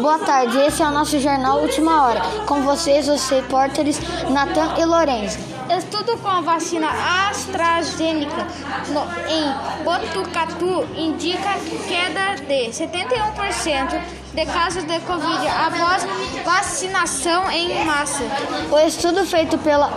Boa 0.00 0.18
tarde, 0.18 0.58
esse 0.58 0.82
é 0.82 0.86
o 0.86 0.90
nosso 0.90 1.18
jornal 1.18 1.60
Última 1.60 2.04
Hora. 2.04 2.20
Com 2.46 2.62
vocês, 2.62 3.08
os 3.08 3.28
repórteres 3.30 3.98
Natan 4.28 4.74
e 4.78 4.84
Lourenço. 4.84 5.38
Estudo 5.70 6.18
com 6.18 6.28
a 6.28 6.40
vacina 6.42 6.88
AstraZeneca 7.30 7.85
no, 8.04 9.00
em 9.30 9.84
Botucatu 9.84 10.86
indica 10.96 11.54
queda 11.88 12.34
de 12.46 12.70
71% 12.70 14.00
de 14.36 14.44
casos 14.44 14.84
de 14.84 15.00
Covid 15.00 15.48
após 15.48 16.06
vacinação 16.44 17.50
em 17.50 17.84
massa. 17.86 18.22
O 18.70 18.78
estudo 18.80 19.24
feito 19.24 19.56
pela 19.56 19.90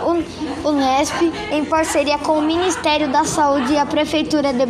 Unesp, 0.64 1.30
em 1.52 1.62
parceria 1.66 2.16
com 2.16 2.38
o 2.38 2.42
Ministério 2.42 3.08
da 3.08 3.24
Saúde 3.24 3.74
e 3.74 3.78
a 3.78 3.84
Prefeitura 3.84 4.50
de 4.54 4.64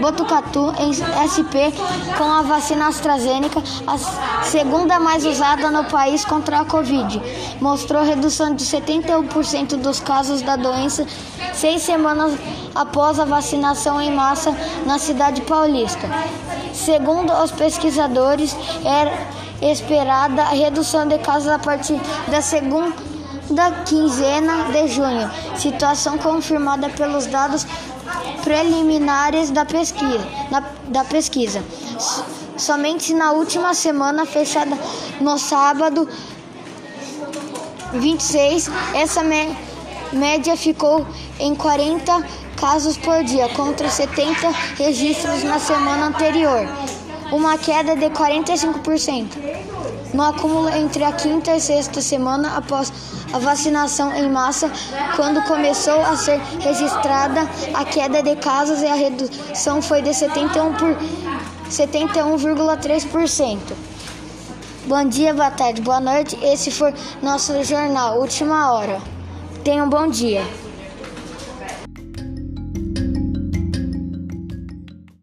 Botucatu, 0.00 0.72
em 0.78 0.94
SP, 0.94 1.68
com 2.16 2.24
a 2.24 2.40
vacina 2.40 2.88
AstraZeneca, 2.88 3.62
a 3.86 3.98
segunda 4.42 4.98
mais 4.98 5.26
usada 5.26 5.70
no 5.70 5.84
país 5.84 6.24
contra 6.24 6.60
a 6.60 6.64
Covid, 6.64 7.20
mostrou 7.60 8.02
redução 8.02 8.54
de 8.54 8.64
71% 8.64 9.76
dos 9.76 10.00
casos 10.00 10.40
da 10.40 10.56
doença 10.56 11.06
seis 11.52 11.82
semanas 11.82 12.32
após 12.74 13.18
a 13.18 13.24
vacinação 13.24 14.00
em 14.00 14.12
massa 14.12 14.54
na 14.86 14.98
cidade 14.98 15.42
paulista. 15.42 16.08
Segundo 16.72 17.32
os 17.32 17.50
pesquisadores, 17.50 18.56
era 18.84 19.12
esperada 19.60 20.42
a 20.42 20.50
redução 20.50 21.06
de 21.06 21.18
casos 21.18 21.48
a 21.48 21.58
partir 21.58 22.00
da 22.28 22.40
segunda 22.40 22.94
quinzena 23.84 24.70
de 24.72 24.88
junho, 24.88 25.30
situação 25.56 26.16
confirmada 26.18 26.88
pelos 26.88 27.26
dados 27.26 27.66
preliminares 28.42 29.50
da 29.50 29.64
pesquisa. 29.64 30.26
Na, 30.50 30.62
da 30.88 31.04
pesquisa. 31.04 31.62
Somente 32.56 33.14
na 33.14 33.32
última 33.32 33.74
semana, 33.74 34.26
fechada 34.26 34.76
no 35.20 35.38
sábado 35.38 36.08
26, 37.92 38.70
essa 38.94 39.22
me 39.22 39.56
média 40.12 40.56
ficou 40.56 41.06
em 41.38 41.54
40 41.54 42.24
casos 42.60 42.98
por 42.98 43.24
dia, 43.24 43.48
contra 43.48 43.88
70 43.88 44.50
registros 44.76 45.42
na 45.42 45.58
semana 45.58 46.08
anterior, 46.08 46.68
uma 47.32 47.56
queda 47.56 47.96
de 47.96 48.10
45%. 48.10 49.60
No 50.12 50.22
acúmulo 50.24 50.68
entre 50.68 51.02
a 51.04 51.12
quinta 51.12 51.56
e 51.56 51.60
sexta 51.60 52.02
semana 52.02 52.56
após 52.56 52.92
a 53.32 53.38
vacinação 53.38 54.12
em 54.14 54.28
massa, 54.28 54.70
quando 55.16 55.40
começou 55.44 56.00
a 56.00 56.16
ser 56.16 56.38
registrada 56.60 57.48
a 57.72 57.84
queda 57.84 58.22
de 58.22 58.36
casos 58.36 58.82
e 58.82 58.86
a 58.86 58.94
redução 58.94 59.80
foi 59.80 60.02
de 60.02 60.12
71 60.12 60.74
por 60.74 60.94
71,3%. 61.70 63.58
Bom 64.86 65.04
dia, 65.04 65.32
boa 65.32 65.50
tarde, 65.50 65.80
boa 65.80 66.00
noite. 66.00 66.36
Esse 66.42 66.70
foi 66.70 66.92
nosso 67.22 67.62
jornal 67.64 68.18
Última 68.18 68.72
Hora. 68.72 69.00
Tenha 69.62 69.84
um 69.84 69.88
bom 69.88 70.08
dia. 70.08 70.44